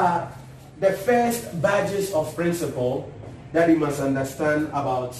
are 0.00 0.32
the 0.80 0.92
first 0.92 1.60
badges 1.60 2.12
of 2.12 2.34
principle 2.34 3.12
that 3.52 3.68
you 3.68 3.76
must 3.76 4.00
understand 4.00 4.68
about 4.68 5.14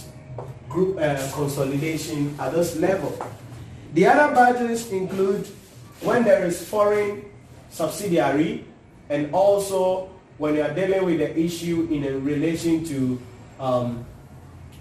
group 0.69 0.99
uh, 0.99 1.21
consolidation 1.35 2.35
at 2.41 2.53
this 2.53 2.77
level. 2.77 3.13
The 3.93 4.07
other 4.07 4.35
badges 4.35 4.91
include 4.91 5.47
when 6.01 6.25
there 6.25 6.45
is 6.47 6.67
foreign 6.67 7.25
subsidiary 7.69 8.65
and 9.11 9.35
also 9.35 10.09
when 10.39 10.55
you 10.55 10.63
are 10.63 10.73
dealing 10.73 11.05
with 11.05 11.19
the 11.19 11.39
issue 11.39 11.89
in 11.91 12.25
relation 12.25 12.85
to 12.85 13.21
um, 13.59 14.07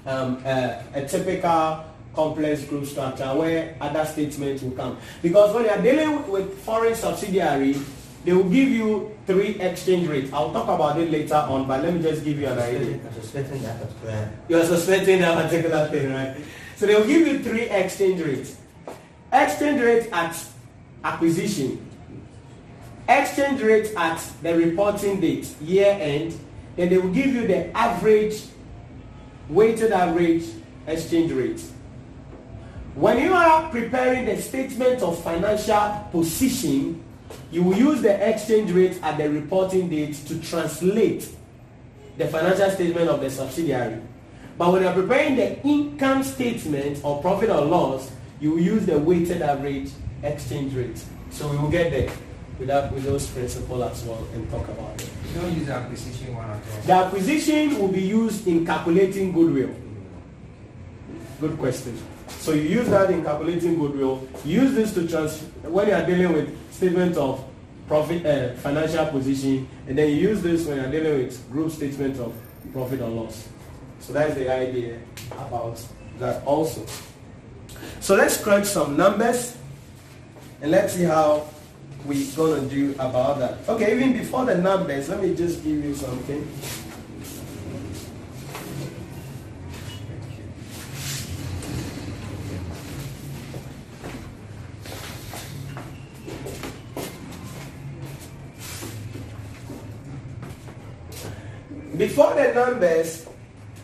um, 0.05 0.41
a 0.45 1.05
typical 1.09 1.83
complex 2.15 2.63
group 2.63 2.85
structure 2.85 3.27
where 3.35 3.75
other 3.81 4.05
statements 4.05 4.63
will 4.63 4.71
come. 4.71 4.97
Because 5.21 5.53
when 5.53 5.65
you 5.65 5.69
are 5.71 5.81
dealing 5.81 6.29
with 6.29 6.57
foreign 6.59 6.95
subsidiary, 6.95 7.75
they 8.25 8.33
will 8.33 8.49
give 8.49 8.69
you 8.69 9.17
three 9.25 9.59
exchange 9.59 10.07
rates. 10.07 10.31
I'll 10.33 10.51
talk 10.51 10.67
about 10.67 10.99
it 10.99 11.09
later 11.09 11.35
on, 11.35 11.67
but 11.67 11.81
let 11.83 11.93
me 11.93 12.01
just 12.01 12.23
give 12.23 12.39
you 12.39 12.47
an 12.47 12.59
idea. 12.59 12.99
I'm 13.05 13.13
suspecting 13.13 13.61
that 13.63 13.79
particular. 13.79 14.31
You're 14.49 14.65
suspecting 14.65 15.21
that 15.21 15.43
particular 15.43 15.87
thing, 15.87 16.13
right? 16.13 16.37
So 16.75 16.85
they'll 16.85 17.07
give 17.07 17.27
you 17.27 17.39
three 17.39 17.69
exchange 17.69 18.21
rates. 18.21 18.57
Exchange 19.31 19.81
rate 19.81 20.09
at 20.11 20.35
acquisition, 21.03 21.85
exchange 23.07 23.61
rate 23.61 23.93
at 23.95 24.19
the 24.41 24.55
reporting 24.55 25.19
date, 25.19 25.47
year 25.61 25.97
end, 25.99 26.37
then 26.75 26.89
they 26.89 26.97
will 26.97 27.13
give 27.13 27.27
you 27.27 27.47
the 27.47 27.75
average, 27.77 28.43
weighted 29.47 29.91
average 29.91 30.45
exchange 30.87 31.31
rate. 31.31 31.61
When 32.95 33.19
you 33.19 33.33
are 33.33 33.69
preparing 33.69 34.25
the 34.25 34.41
statement 34.41 35.01
of 35.01 35.23
financial 35.23 36.07
position, 36.11 37.03
you 37.51 37.63
will 37.63 37.77
use 37.77 38.01
the 38.01 38.27
exchange 38.27 38.71
rate 38.71 38.99
at 39.03 39.17
the 39.17 39.29
reporting 39.29 39.89
date 39.89 40.15
to 40.27 40.39
translate 40.41 41.27
the 42.17 42.27
financial 42.27 42.69
statement 42.69 43.09
of 43.09 43.21
the 43.21 43.29
subsidiary. 43.29 44.01
But 44.57 44.73
when 44.73 44.81
you're 44.83 44.93
preparing 44.93 45.35
the 45.35 45.61
income 45.63 46.23
statement 46.23 46.99
or 47.03 47.21
profit 47.21 47.49
or 47.49 47.61
loss, 47.61 48.11
you 48.41 48.51
will 48.51 48.59
use 48.59 48.85
the 48.85 48.99
weighted 48.99 49.41
average 49.41 49.89
exchange 50.21 50.73
rate. 50.73 51.01
So 51.31 51.49
we 51.49 51.57
will 51.57 51.69
get 51.69 51.91
there 51.91 52.11
with, 52.57 52.67
that, 52.67 52.91
with 52.91 53.03
those 53.03 53.27
principles 53.27 53.81
as 53.81 54.03
well 54.03 54.27
and 54.33 54.49
talk 54.51 54.67
about 54.67 55.01
it. 55.01 55.09
You 55.33 55.41
don't 55.41 55.53
use 55.53 55.67
the 55.67 55.73
acquisition 55.73 56.35
one 56.35 56.49
at 56.49 56.55
all. 56.55 56.81
The 56.85 56.93
acquisition 56.93 57.79
will 57.79 57.87
be 57.87 58.01
used 58.01 58.47
in 58.47 58.65
calculating 58.65 59.31
goodwill. 59.31 59.73
Good 61.39 61.57
question. 61.57 61.97
So 62.29 62.53
you 62.53 62.61
use 62.61 62.89
that 62.89 63.11
in 63.11 63.23
calculating 63.23 63.77
goodwill. 63.77 64.27
Use 64.45 64.73
this 64.73 64.93
to 64.93 65.07
trans 65.07 65.41
when 65.63 65.87
you 65.87 65.93
are 65.93 66.05
dealing 66.05 66.33
with 66.33 66.73
statement 66.73 67.17
of 67.17 67.43
profit, 67.87 68.25
uh, 68.25 68.53
financial 68.55 69.05
position, 69.07 69.67
and 69.87 69.97
then 69.97 70.09
you 70.09 70.15
use 70.15 70.41
this 70.41 70.65
when 70.65 70.77
you 70.77 70.83
are 70.83 70.91
dealing 70.91 71.25
with 71.25 71.51
group 71.51 71.71
statement 71.71 72.19
of 72.19 72.33
profit 72.71 73.01
or 73.01 73.09
loss. 73.09 73.47
So 73.99 74.13
that's 74.13 74.35
the 74.35 74.49
idea 74.51 74.99
about 75.31 75.83
that 76.19 76.45
also. 76.45 76.85
So 77.99 78.15
let's 78.15 78.41
crunch 78.41 78.65
some 78.65 78.95
numbers 78.95 79.57
and 80.61 80.71
let's 80.71 80.93
see 80.93 81.03
how 81.03 81.47
we're 82.05 82.31
gonna 82.35 82.61
do 82.67 82.93
about 82.93 83.39
that. 83.39 83.57
Okay, 83.67 83.95
even 83.95 84.13
before 84.13 84.45
the 84.45 84.55
numbers, 84.55 85.09
let 85.09 85.21
me 85.21 85.35
just 85.35 85.63
give 85.63 85.83
you 85.83 85.93
something. 85.93 86.47
Before 101.99 102.33
the 102.33 102.53
numbers, 102.53 103.27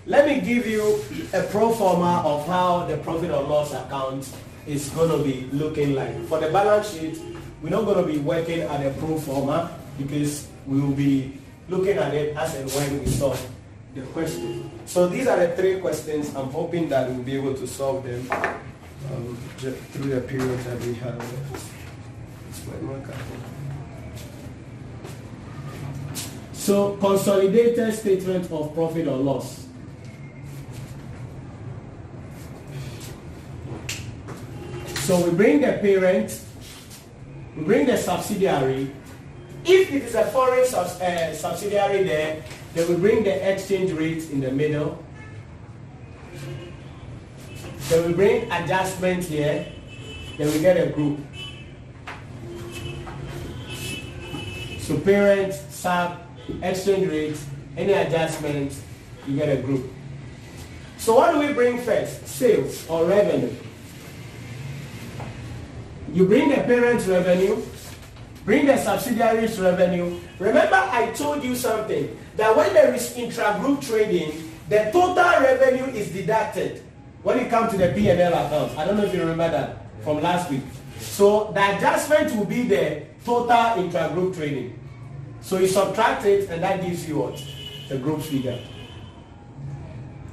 let 0.06 0.26
me 0.26 0.40
give 0.40 0.66
you 0.66 1.04
a 1.34 1.44
pro 1.52 1.74
forma 1.74 2.24
of 2.24 2.48
how 2.48 2.86
the 2.86 2.96
profit 2.96 3.30
or 3.30 3.44
loss 3.44 3.74
account 3.74 4.32
is 4.66 4.88
going 4.92 5.12
to 5.12 5.22
be 5.22 5.50
looking 5.52 5.96
like. 5.96 6.16
For 6.32 6.40
the 6.40 6.48
balance 6.48 6.96
sheet, 6.96 7.20
we're 7.62 7.72
not 7.72 7.84
going 7.84 8.00
to 8.00 8.10
be 8.10 8.20
working 8.20 8.62
at 8.62 8.86
a 8.88 8.92
pro 8.92 9.20
forma 9.20 9.78
because 9.98 10.48
we 10.66 10.80
will 10.80 10.96
be 10.96 11.42
looking 11.68 11.98
at 11.98 12.14
it 12.14 12.38
as 12.38 12.56
and 12.56 12.72
when 12.72 13.04
we 13.04 13.06
solve 13.12 13.36
the 13.94 14.02
question. 14.16 14.72
So 14.86 15.10
these 15.10 15.28
are 15.28 15.36
the 15.36 15.54
three 15.58 15.82
questions. 15.82 16.34
I'm 16.36 16.52
hoping 16.52 16.88
that 16.88 17.10
we'll 17.10 17.20
be 17.22 17.36
able 17.36 17.54
to 17.54 17.68
solve 17.68 18.06
them 18.06 18.32
um, 19.12 19.38
through 19.92 20.16
the 20.16 20.22
period 20.22 20.60
that 20.64 20.80
we 20.88 20.94
have 21.04 21.20
So 26.66 26.98
consolidated 26.98 27.94
statement 27.94 28.52
of 28.52 28.74
profit 28.74 29.08
or 29.08 29.18
loss. 29.18 29.68
So 35.06 35.24
we 35.24 35.30
bring 35.30 35.62
the 35.62 35.74
parent, 35.74 36.42
we 37.56 37.66
bring 37.66 37.86
the 37.86 37.96
subsidiary. 37.96 38.92
If 39.64 39.94
it 39.94 40.04
is 40.06 40.16
a 40.16 40.26
foreign 40.26 40.66
uh, 40.66 41.34
subsidiary 41.36 42.02
there, 42.02 42.44
then 42.74 42.90
we 42.90 42.96
bring 42.96 43.24
the 43.24 43.48
exchange 43.48 43.92
rate 43.92 44.28
in 44.32 44.42
the 44.42 44.50
middle. 44.50 44.98
Then 47.90 48.08
we 48.08 48.14
bring 48.14 48.52
adjustment 48.52 49.24
here. 49.26 49.68
Then 50.40 50.52
we 50.52 50.62
get 50.62 50.78
a 50.78 50.90
group. 50.90 51.20
So 54.80 54.98
parent, 54.98 55.54
sub, 55.54 56.25
exchange 56.62 57.08
rate, 57.10 57.38
any 57.78 57.94
adjustment, 57.94 58.74
you 59.28 59.36
get 59.36 59.50
a 59.50 59.62
group. 59.62 59.92
So 60.98 61.16
what 61.16 61.32
do 61.34 61.40
we 61.40 61.54
bring 61.54 61.80
first? 61.80 62.28
Sales 62.28 62.88
or 62.88 63.06
revenue. 63.06 63.54
You 66.14 66.26
bring 66.26 66.50
the 66.50 66.56
parent's 66.56 67.06
revenue, 67.08 67.62
bring 68.46 68.66
the 68.66 68.78
subsidiary's 68.78 69.60
revenue. 69.60 70.20
Remember 70.40 70.76
I 70.76 71.12
told 71.12 71.44
you 71.44 71.56
something, 71.56 72.18
that 72.38 72.56
when 72.56 72.74
there 72.74 72.94
is 72.94 73.16
intra-group 73.18 73.82
trading, 73.82 74.52
the 74.70 74.90
total 74.92 75.42
revenue 75.42 75.86
is 75.94 76.12
deducted 76.12 76.84
when 77.24 77.40
it 77.40 77.50
comes 77.50 77.72
to 77.72 77.78
the 77.78 77.90
P&L 77.90 78.34
account. 78.34 78.78
I 78.78 78.86
don't 78.86 78.98
know 78.98 79.06
if 79.06 79.14
you 79.14 79.22
remember 79.22 79.50
that 79.52 79.78
from 80.04 80.22
last 80.22 80.50
week. 80.50 80.62
So 81.00 81.52
the 81.54 81.78
adjustment 81.78 82.36
will 82.36 82.46
be 82.46 82.64
the 82.64 83.04
total 83.26 83.84
intra-group 83.84 84.36
trading. 84.36 84.80
So 85.46 85.60
you 85.60 85.68
subtract 85.68 86.26
it 86.26 86.50
and 86.50 86.64
that 86.64 86.82
gives 86.82 87.08
you 87.08 87.20
what? 87.20 87.40
The 87.88 88.00
group 88.00 88.24
figure. 88.24 88.60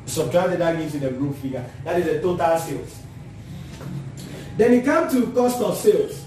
Subtract 0.06 0.54
it, 0.54 0.58
that 0.60 0.78
gives 0.78 0.94
you 0.94 1.00
the 1.00 1.10
group 1.10 1.36
figure. 1.36 1.62
That 1.84 2.00
is 2.00 2.06
the 2.06 2.22
total 2.22 2.58
sales. 2.58 2.98
Then 4.56 4.72
you 4.72 4.80
come 4.80 5.10
to 5.10 5.30
cost 5.32 5.60
of 5.60 5.76
sales. 5.76 6.24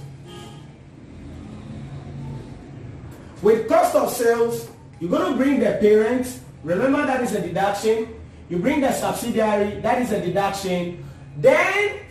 With 3.42 3.68
cost 3.68 3.96
of 3.96 4.12
sales, 4.12 4.70
you're 5.00 5.10
going 5.10 5.32
to 5.32 5.36
bring 5.36 5.60
the 5.60 5.80
parent. 5.82 6.40
Remember 6.64 7.08
that 7.08 7.24
is 7.24 7.34
a 7.34 7.42
deduction. 7.42 8.14
You 8.50 8.60
bring 8.60 8.82
the 8.82 8.92
subsidiary, 8.92 9.82
that 9.82 10.00
is 10.00 10.12
a 10.12 10.22
deduction. 10.24 11.04
Then 11.38 12.02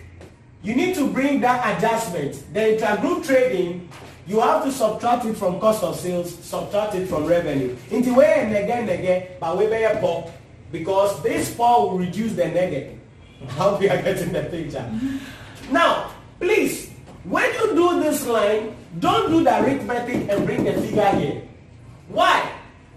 you 0.65 0.75
need 0.75 0.97
to 0.97 1.09
bring 1.09 1.41
that 1.43 1.79
adjustment. 1.79 2.53
The 2.53 2.61
intergroup 2.61 3.25
trading, 3.25 3.89
you 4.27 4.41
have 4.41 4.65
to 4.65 4.73
subtract 4.73 5.27
it 5.27 5.37
from 5.37 5.61
cost 5.61 5.83
of 5.83 5.97
sales, 5.97 6.35
subtract 6.45 6.95
it 6.95 7.07
from 7.07 7.27
revenue. 7.27 7.77
In 7.91 8.03
the 8.03 8.15
way 8.15 8.35
and 8.39 8.57
again, 8.57 8.89
again, 8.89 9.29
but 9.39 9.59
we 9.59 9.67
bear 9.67 9.97
poor 10.01 10.33
because 10.73 11.23
this 11.23 11.55
poor 11.55 11.91
will 11.91 11.99
reduce 11.99 12.33
the 12.33 12.49
negative. 12.49 12.99
How 13.49 13.77
we 13.77 13.89
are 13.89 14.01
getting 14.01 14.33
the 14.33 14.45
picture. 14.45 14.91
Now, 15.71 16.11
please, 16.41 16.91
when 17.25 17.53
you 17.55 17.75
do 17.75 18.01
this 18.01 18.27
line, 18.27 18.75
don't 18.99 19.31
do 19.31 19.45
the 19.45 19.63
arithmetic 19.63 20.29
and 20.31 20.47
bring 20.47 20.65
the 20.65 20.73
figure 20.73 21.13
here. 21.13 21.43
Why? 22.09 22.51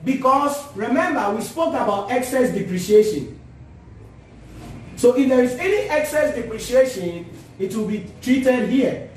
Because 0.03 0.75
remember, 0.75 1.35
we 1.35 1.41
spoke 1.41 1.73
about 1.73 2.11
excess 2.11 2.53
depreciation. 2.53 3.39
So 4.95 5.15
if 5.15 5.27
there 5.27 5.43
is 5.43 5.53
any 5.53 5.89
excess 5.89 6.35
depreciation, 6.35 7.25
it 7.59 7.75
will 7.75 7.87
be 7.87 8.05
treated 8.21 8.69
here. 8.69 9.09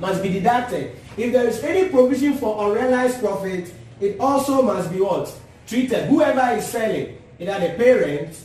Must 0.00 0.22
be 0.22 0.30
deducted. 0.30 0.96
If 1.16 1.32
there 1.32 1.46
is 1.46 1.62
any 1.62 1.88
provision 1.88 2.34
for 2.34 2.70
unrealized 2.70 3.20
profit, 3.20 3.72
it 4.00 4.18
also 4.18 4.62
must 4.62 4.90
be 4.90 5.00
what? 5.00 5.32
Treated. 5.66 6.08
Whoever 6.08 6.56
is 6.56 6.66
selling, 6.66 7.18
either 7.38 7.60
the 7.60 7.74
parent 7.74 8.36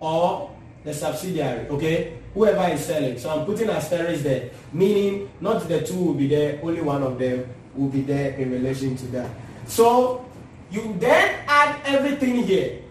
or 0.00 0.50
the 0.84 0.92
subsidiary, 0.92 1.68
okay? 1.68 2.18
Whoever 2.34 2.72
is 2.72 2.84
selling. 2.84 3.18
So 3.18 3.30
I'm 3.30 3.46
putting 3.46 3.70
asterisk 3.70 4.22
there, 4.22 4.50
meaning 4.72 5.30
not 5.40 5.66
the 5.68 5.82
two 5.82 5.96
will 5.96 6.14
be 6.14 6.28
there, 6.28 6.60
only 6.62 6.82
one 6.82 7.02
of 7.02 7.18
them 7.18 7.48
will 7.74 7.88
be 7.88 8.02
there 8.02 8.32
in 8.32 8.50
relation 8.50 8.96
to 8.96 9.06
that. 9.08 9.30
So 9.66 10.24
you 10.70 10.94
then 10.98 11.44
add 11.46 11.80
everything 11.84 12.42
here. 12.42 12.82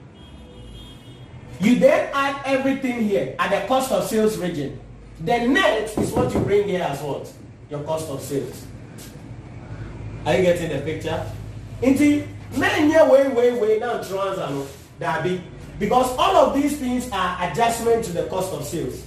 You 1.59 1.79
then 1.79 2.09
add 2.13 2.41
everything 2.45 3.01
here 3.01 3.35
at 3.39 3.49
the 3.49 3.67
cost 3.67 3.91
of 3.91 4.07
sales 4.07 4.37
region. 4.37 4.79
The 5.19 5.47
net 5.47 5.97
is 5.97 6.11
what 6.11 6.33
you 6.33 6.39
bring 6.41 6.67
here 6.67 6.83
as 6.83 7.01
what? 7.01 7.31
Your 7.69 7.81
cost 7.81 8.09
of 8.09 8.21
sales. 8.21 8.65
Are 10.27 10.35
you 10.35 10.41
getting 10.43 10.69
the 10.69 10.79
picture? 10.79 11.23
nti 11.81 12.23
mẹ́nyẹ 12.57 13.09
wei 13.11 13.27
wei 13.37 13.51
wei 13.61 13.79
náà 13.79 14.03
transfer 14.07 14.49
no 14.51 14.65
dàbí 14.99 15.39
because 15.79 16.09
all 16.17 16.35
of 16.35 16.53
these 16.53 16.75
things 16.77 17.09
are 17.13 17.37
adjustment 17.45 18.03
to 18.03 18.11
the 18.11 18.23
cost 18.23 18.51
of 18.53 18.65
sales 18.65 19.03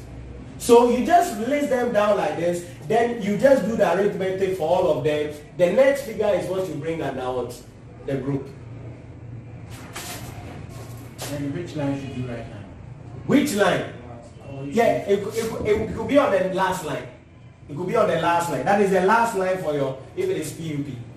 so 0.58 0.88
you 0.90 1.04
just 1.04 1.36
list 1.48 1.68
them 1.68 1.92
down 1.92 2.16
like 2.16 2.36
this 2.36 2.64
then 2.88 3.20
you 3.20 3.36
just 3.36 3.66
do 3.66 3.76
the 3.76 3.86
arithmetic 3.94 4.56
for 4.56 4.66
all 4.68 4.86
of 4.96 5.04
them 5.04 5.34
the 5.58 5.72
next 5.72 6.02
figure 6.02 6.32
is 6.40 6.46
what 6.48 6.66
you 6.68 6.74
bring 6.74 7.02
out 7.02 7.54
the 8.06 8.14
group. 8.16 8.48
And 11.32 11.54
which 11.54 11.76
line 11.76 12.00
should 12.00 12.16
you 12.16 12.26
write 12.26 12.48
now? 12.48 12.64
which 13.26 13.54
line. 13.54 13.84
Oh, 14.50 14.58
or 14.60 14.64
Yeah, 14.64 15.04
it, 15.06 15.22
could- 15.22 15.34
it, 15.34 15.66
it 15.66 15.96
could 15.96 16.08
be 16.08 16.18
on 16.18 16.32
the 16.32 16.54
last 16.54 16.84
line. 16.84 17.06
It 17.68 17.76
could 17.76 17.86
be 17.86 17.94
on 17.94 18.08
the 18.08 18.20
last 18.20 18.50
line. 18.50 18.64
That 18.64 18.80
is 18.80 18.90
the 18.90 19.02
last 19.02 19.36
line 19.36 19.58
for 19.58 19.74
your, 19.74 19.98
if 20.16 20.28
it 20.28 20.36
is 20.38 20.52
PUP. 20.52 21.09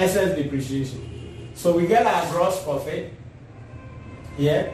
Excess 0.00 0.34
depreciation. 0.34 1.50
So 1.54 1.76
we 1.76 1.86
get 1.86 2.06
our 2.06 2.26
gross 2.32 2.64
profit 2.64 3.12
here. 4.38 4.72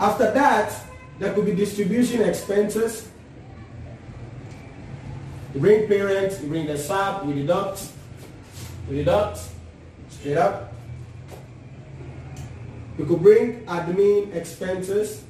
After 0.00 0.32
that, 0.32 0.72
there 1.18 1.34
could 1.34 1.44
be 1.44 1.54
distribution 1.54 2.22
expenses. 2.22 3.10
You 5.52 5.60
bring 5.60 5.86
parents, 5.86 6.40
you 6.40 6.48
bring 6.48 6.64
the 6.64 6.78
sub, 6.78 7.26
we 7.26 7.34
deduct, 7.34 7.88
we 8.88 8.96
deduct, 8.96 9.40
straight 10.08 10.38
up. 10.38 10.72
You 12.96 13.04
could 13.04 13.20
bring 13.20 13.66
admin 13.66 14.34
expenses. 14.34 15.24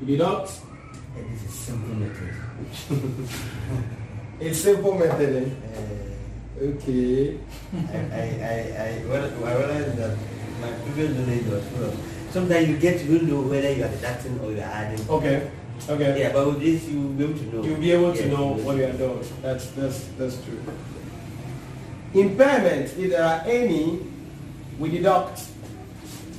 You 0.00 0.06
deduct. 0.06 0.60
And 1.14 1.30
this 1.30 1.42
is 1.44 1.52
simple. 1.52 2.08
It's 4.40 4.60
simple 4.60 4.94
method. 4.98 5.42
eh? 5.42 5.48
Uh, 5.48 5.92
Okay. 6.56 7.36
I, 7.92 7.96
I, 7.96 8.24
I, 8.40 8.56
I, 8.80 8.88
I 9.12 9.56
realized 9.58 9.96
that 9.98 10.16
my 10.60 10.72
previous 10.84 11.12
knowledge 11.12 11.44
was 11.52 11.64
full 11.68 11.84
of. 11.84 11.94
Sometimes 12.30 12.68
you 12.68 12.78
get 12.78 12.98
to 13.00 13.22
know 13.26 13.42
whether 13.42 13.70
you 13.72 13.84
are 13.84 13.88
deducting 13.88 14.40
or 14.40 14.52
you 14.52 14.60
are 14.60 14.72
adding. 14.72 15.04
Okay. 15.08 15.50
Okay. 15.88 16.18
Yeah, 16.20 16.32
but 16.32 16.46
with 16.48 16.60
this 16.60 16.84
you 16.88 17.00
will 17.00 17.12
be 17.12 17.24
able 17.24 17.34
to 17.38 17.44
know. 17.52 17.62
You'll 17.62 17.80
be 17.80 17.92
able 17.92 18.12
to 18.14 18.22
Yeah, 18.24 18.32
know 18.32 18.46
what 18.64 18.76
you 18.78 18.84
are 18.84 18.92
doing. 18.96 19.20
That's 19.42 19.68
that's 19.76 20.08
that's 20.16 20.36
true. 20.44 20.60
Impairment, 22.14 22.88
if 22.96 23.10
there 23.10 23.22
are 23.24 23.42
any, 23.44 24.00
we 24.78 24.88
deduct 24.88 25.42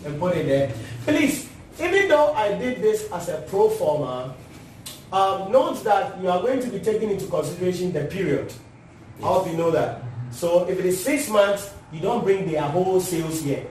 and 0.05 0.19
put 0.19 0.35
it 0.35 0.47
there. 0.47 0.73
Please, 1.05 1.47
even 1.79 2.07
though 2.09 2.33
I 2.33 2.57
did 2.57 2.81
this 2.81 3.05
as 3.13 3.29
a 3.29 3.45
pro 3.45 3.69
forma, 3.69 4.33
um, 5.11 5.51
note 5.51 5.83
that 5.83 6.21
you 6.21 6.29
are 6.29 6.41
going 6.41 6.59
to 6.59 6.67
be 6.69 6.79
taking 6.79 7.09
into 7.09 7.27
consideration 7.27 7.93
the 7.93 8.05
period. 8.05 8.53
I 9.19 9.27
hope 9.27 9.47
you 9.47 9.57
know 9.57 9.71
that. 9.71 10.03
So 10.31 10.67
if 10.67 10.77
it 10.79 10.85
is 10.85 11.03
six 11.03 11.29
months, 11.29 11.73
you 11.91 12.01
don't 12.01 12.23
bring 12.23 12.49
their 12.49 12.63
whole 12.63 12.99
sales 12.99 13.41
here. 13.41 13.65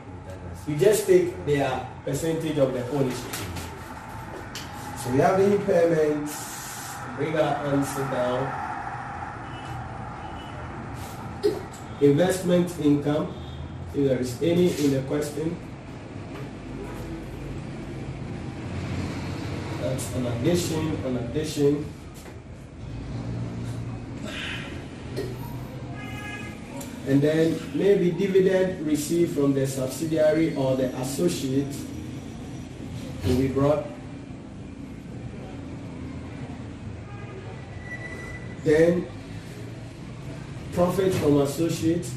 You 0.67 0.77
just 0.77 1.07
take 1.07 1.47
their 1.47 1.87
percentage 2.05 2.59
of 2.59 2.73
the 2.73 2.89
ownership. 2.91 3.33
So 4.99 5.11
we 5.13 5.19
have 5.19 5.39
the 5.39 5.57
impairments. 5.57 7.17
Bring 7.17 7.37
our 7.39 7.55
answer 7.73 8.03
down. 8.11 8.65
Investment 12.01 12.75
income, 12.81 13.33
if 13.95 14.09
there 14.09 14.19
is 14.19 14.43
any 14.43 14.69
in 14.85 14.93
the 14.93 15.03
question. 15.03 15.57
An 19.97 20.27
addition, 20.27 20.97
an 21.07 21.17
addition. 21.17 21.87
And 27.07 27.23
then 27.23 27.59
maybe 27.75 28.11
dividend 28.11 28.85
received 28.87 29.37
from 29.37 29.55
the 29.55 29.67
subsidiary 29.67 30.55
or 30.57 30.77
the 30.77 30.95
associate 30.97 31.75
will 33.25 33.37
be 33.37 33.49
brought. 33.49 33.87
Then 38.65 39.07
profit 40.73 41.15
from 41.15 41.41
associate 41.41 42.11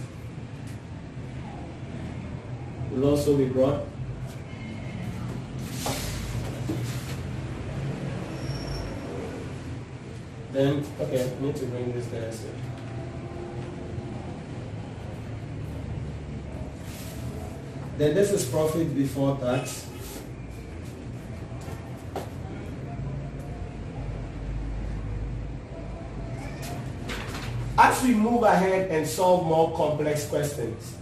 will 2.92 3.10
also 3.10 3.38
be 3.38 3.46
brought. 3.46 3.86
Then, 10.60 10.84
okay, 11.00 11.24
I 11.24 11.42
need 11.42 11.56
to 11.56 11.66
bring 11.68 11.94
this 11.94 12.06
down. 12.08 12.34
So. 12.34 12.50
Then 17.98 18.14
this 18.14 18.32
is 18.34 18.44
profit 18.44 18.94
before 18.94 19.38
tax. 19.38 19.88
As 27.78 28.04
we 28.04 28.14
move 28.14 28.44
ahead 28.44 28.92
and 28.92 29.08
solve 29.08 29.46
more 29.46 29.74
complex 29.78 30.28
questions, 30.28 30.98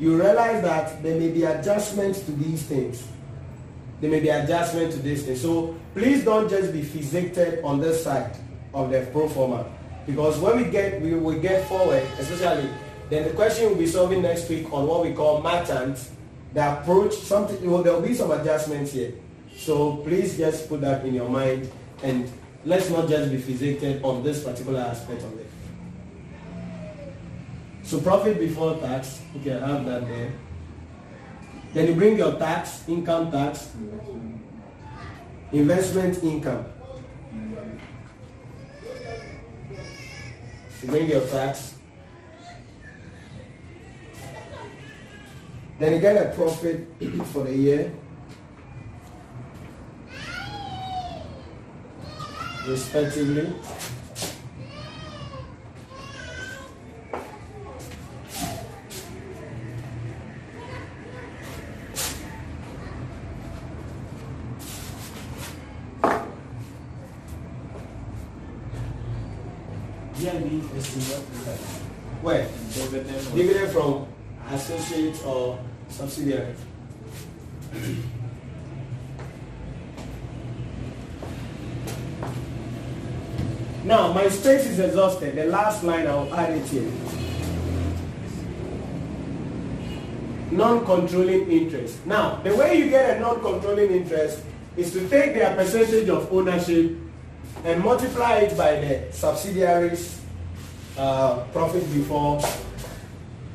you 0.00 0.16
realize 0.16 0.62
that 0.62 1.02
there 1.02 1.20
may 1.20 1.28
be 1.28 1.44
adjustments 1.44 2.20
to 2.20 2.32
these 2.32 2.62
things. 2.62 3.06
There 4.00 4.10
may 4.10 4.20
be 4.20 4.30
adjustments 4.30 4.96
to 4.96 5.02
these 5.02 5.26
things. 5.26 5.42
So 5.42 5.76
please 5.92 6.24
don't 6.24 6.48
just 6.48 6.72
be 6.72 6.80
fixated 6.80 7.62
on 7.62 7.82
this 7.82 8.02
side 8.02 8.34
of 8.74 8.90
the 8.90 9.06
pro 9.12 9.28
forma. 9.28 9.64
Because 10.06 10.38
when 10.38 10.56
we 10.56 10.64
get 10.64 11.00
we 11.00 11.14
will 11.14 11.38
get 11.40 11.66
forward, 11.68 12.02
especially 12.18 12.68
then 13.08 13.24
the 13.24 13.34
question 13.34 13.68
we'll 13.68 13.78
be 13.78 13.86
solving 13.86 14.22
next 14.22 14.48
week 14.48 14.72
on 14.72 14.86
what 14.86 15.04
we 15.04 15.12
call 15.12 15.40
matant, 15.42 15.98
the 16.52 16.80
approach, 16.80 17.14
something 17.14 17.70
well, 17.70 17.82
there 17.82 17.92
will 17.92 18.02
be 18.02 18.14
some 18.14 18.30
adjustments 18.30 18.92
here. 18.92 19.12
So 19.56 19.96
please 19.98 20.36
just 20.36 20.68
put 20.68 20.80
that 20.80 21.04
in 21.06 21.14
your 21.14 21.28
mind 21.28 21.70
and 22.02 22.30
let's 22.64 22.90
not 22.90 23.08
just 23.08 23.30
be 23.30 23.38
fixated 23.38 24.02
on 24.02 24.22
this 24.22 24.42
particular 24.42 24.80
aspect 24.80 25.22
of 25.22 25.38
it. 25.38 25.46
So 27.82 28.00
profit 28.00 28.38
before 28.38 28.78
tax, 28.78 29.20
okay, 29.36 29.54
I 29.54 29.68
have 29.68 29.84
that 29.84 30.08
there. 30.08 30.32
Then 31.74 31.88
you 31.88 31.94
bring 31.94 32.16
your 32.16 32.38
tax, 32.38 32.88
income 32.88 33.30
tax, 33.30 33.70
investment 35.52 36.22
income. 36.22 36.64
Bring 40.86 41.10
your 41.10 41.26
tax. 41.28 41.74
Then 45.78 45.92
you 45.94 45.98
get 45.98 46.16
a 46.16 46.34
profit 46.34 46.86
for 47.32 47.44
the 47.44 47.56
year. 47.56 47.92
Respectively. 52.68 53.52
DIB 70.24 70.76
is 70.76 70.88
what. 71.10 71.56
Where? 72.22 72.48
Dividend 72.72 73.34
Dividend 73.34 73.72
from 73.72 74.06
associate 74.50 75.20
or 75.26 75.58
subsidiary. 75.88 76.54
Now, 83.84 84.14
my 84.14 84.28
space 84.28 84.64
is 84.64 84.78
exhausted. 84.78 85.36
The 85.36 85.44
last 85.44 85.84
line, 85.84 86.06
I'll 86.06 86.32
add 86.32 86.56
it 86.56 86.66
here. 86.68 86.90
Non-controlling 90.52 91.50
interest. 91.50 92.06
Now, 92.06 92.36
the 92.36 92.56
way 92.56 92.78
you 92.78 92.88
get 92.88 93.18
a 93.18 93.20
non-controlling 93.20 93.90
interest 93.90 94.40
is 94.78 94.90
to 94.92 95.06
take 95.08 95.34
their 95.34 95.54
percentage 95.54 96.08
of 96.08 96.32
ownership 96.32 96.96
and 97.62 97.82
multiply 97.82 98.38
it 98.38 98.56
by 98.56 98.80
the 98.80 99.12
subsidiaries 99.12 100.20
uh, 100.98 101.44
profit 101.52 101.82
before 101.92 102.40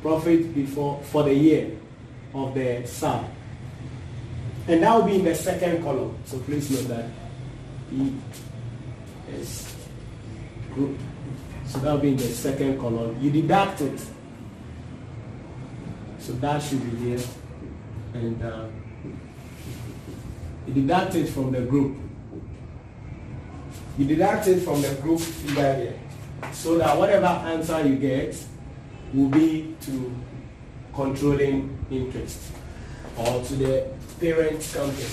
profit 0.02 0.54
before 0.54 1.00
for 1.04 1.24
the 1.24 1.34
year 1.34 1.76
of 2.34 2.54
the 2.54 2.86
sum. 2.86 3.26
And 4.68 4.82
that 4.82 4.94
will 4.94 5.04
be 5.04 5.16
in 5.16 5.24
the 5.24 5.34
second 5.34 5.82
column. 5.82 6.16
So 6.24 6.38
please 6.38 6.70
note 6.70 6.88
that 6.88 7.06
E 7.92 8.12
is 9.34 9.74
group. 10.74 10.98
So 11.66 11.78
that 11.80 11.92
will 11.92 12.00
be 12.00 12.08
in 12.08 12.16
the 12.16 12.22
second 12.22 12.78
column. 12.78 13.18
You 13.20 13.30
deduct 13.30 13.80
it. 13.80 14.00
So 16.18 16.32
that 16.34 16.62
should 16.62 16.82
be 16.90 17.10
here. 17.10 17.20
And 18.14 18.42
uh, 18.42 18.66
You 20.66 20.74
deduct 20.74 21.14
it 21.16 21.26
from 21.28 21.52
the 21.52 21.62
group. 21.62 21.96
You 23.98 24.06
deduct 24.06 24.48
it 24.48 24.60
from 24.60 24.82
the 24.82 24.94
group 25.02 25.20
figure. 25.20 25.94
So 26.52 26.78
that 26.78 26.96
whatever 26.96 27.26
answer 27.26 27.86
you 27.86 27.96
get 27.96 28.36
will 29.12 29.28
be 29.28 29.76
to 29.82 30.14
controlling 30.94 31.78
interest 31.90 32.38
or 33.16 33.42
to 33.42 33.54
the 33.54 33.86
parent 34.20 34.60
company. 34.72 35.08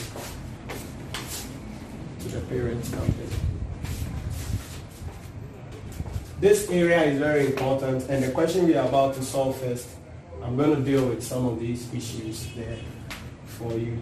To 2.19 2.27
the 2.29 2.41
parent 2.41 2.83
company. 2.91 3.27
This 6.39 6.69
area 6.69 7.03
is 7.03 7.19
very 7.19 7.47
important 7.47 8.09
and 8.09 8.23
the 8.23 8.31
question 8.31 8.67
we 8.67 8.75
are 8.75 8.87
about 8.87 9.15
to 9.15 9.23
solve 9.23 9.59
first, 9.59 9.89
I'm 10.43 10.55
going 10.55 10.75
to 10.75 10.81
deal 10.81 11.07
with 11.07 11.23
some 11.23 11.47
of 11.47 11.59
these 11.59 11.91
issues 11.93 12.47
there 12.55 12.77
for 13.45 13.73
you. 13.73 13.99